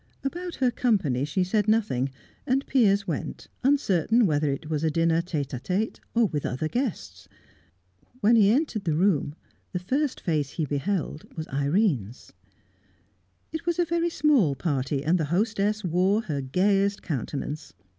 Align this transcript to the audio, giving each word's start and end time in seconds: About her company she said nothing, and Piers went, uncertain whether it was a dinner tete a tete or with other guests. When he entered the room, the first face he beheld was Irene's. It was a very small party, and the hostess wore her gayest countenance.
About 0.23 0.55
her 0.55 0.71
company 0.71 1.25
she 1.25 1.43
said 1.43 1.67
nothing, 1.67 2.09
and 2.47 2.65
Piers 2.65 3.07
went, 3.07 3.49
uncertain 3.63 4.25
whether 4.25 4.51
it 4.51 4.67
was 4.67 4.83
a 4.83 4.89
dinner 4.89 5.21
tete 5.21 5.53
a 5.53 5.59
tete 5.59 5.99
or 6.15 6.25
with 6.25 6.43
other 6.43 6.67
guests. 6.67 7.27
When 8.19 8.35
he 8.35 8.49
entered 8.49 8.85
the 8.85 8.95
room, 8.95 9.35
the 9.73 9.77
first 9.77 10.19
face 10.19 10.53
he 10.53 10.65
beheld 10.65 11.27
was 11.37 11.47
Irene's. 11.49 12.33
It 13.51 13.67
was 13.67 13.77
a 13.77 13.85
very 13.85 14.09
small 14.09 14.55
party, 14.55 15.03
and 15.05 15.19
the 15.19 15.25
hostess 15.25 15.83
wore 15.83 16.23
her 16.23 16.41
gayest 16.41 17.03
countenance. 17.03 17.73